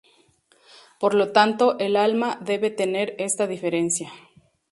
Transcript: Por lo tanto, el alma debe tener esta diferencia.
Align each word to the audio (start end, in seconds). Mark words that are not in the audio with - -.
Por 0.99 1.13
lo 1.13 1.31
tanto, 1.31 1.77
el 1.77 1.95
alma 1.95 2.39
debe 2.41 2.71
tener 2.71 3.13
esta 3.19 3.45
diferencia. 3.45 4.11